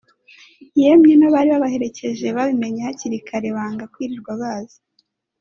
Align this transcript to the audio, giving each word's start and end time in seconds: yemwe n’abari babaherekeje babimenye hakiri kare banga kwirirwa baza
yemwe 0.81 1.11
n’abari 1.17 1.49
babaherekeje 1.53 2.27
babimenye 2.37 2.79
hakiri 2.87 3.17
kare 3.27 3.49
banga 3.55 3.83
kwirirwa 3.93 4.31
baza 4.41 4.79